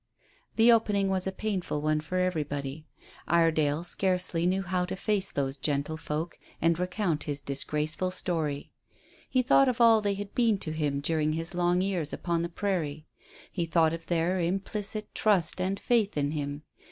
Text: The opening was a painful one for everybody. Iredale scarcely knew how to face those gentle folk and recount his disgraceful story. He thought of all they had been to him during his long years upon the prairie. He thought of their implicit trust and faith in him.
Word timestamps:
The 0.55 0.71
opening 0.71 1.09
was 1.09 1.27
a 1.27 1.31
painful 1.31 1.79
one 1.83 1.99
for 1.99 2.17
everybody. 2.17 2.87
Iredale 3.27 3.83
scarcely 3.83 4.47
knew 4.47 4.63
how 4.63 4.83
to 4.85 4.95
face 4.95 5.29
those 5.31 5.57
gentle 5.57 5.95
folk 5.95 6.39
and 6.59 6.79
recount 6.79 7.25
his 7.25 7.39
disgraceful 7.39 8.09
story. 8.09 8.71
He 9.29 9.43
thought 9.43 9.69
of 9.69 9.79
all 9.79 10.01
they 10.01 10.15
had 10.15 10.33
been 10.33 10.57
to 10.57 10.71
him 10.71 11.01
during 11.01 11.33
his 11.33 11.53
long 11.53 11.81
years 11.81 12.13
upon 12.13 12.41
the 12.41 12.49
prairie. 12.49 13.05
He 13.51 13.67
thought 13.67 13.93
of 13.93 14.07
their 14.07 14.39
implicit 14.39 15.13
trust 15.13 15.61
and 15.61 15.79
faith 15.79 16.17
in 16.17 16.31
him. 16.31 16.63